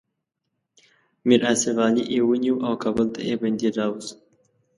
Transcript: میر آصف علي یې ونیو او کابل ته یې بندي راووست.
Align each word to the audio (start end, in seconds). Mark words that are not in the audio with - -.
میر 1.27 1.41
آصف 1.51 1.75
علي 1.85 2.03
یې 2.13 2.21
ونیو 2.29 2.55
او 2.65 2.73
کابل 2.83 3.07
ته 3.15 3.21
یې 3.27 3.35
بندي 3.41 3.69
راووست. 3.77 4.15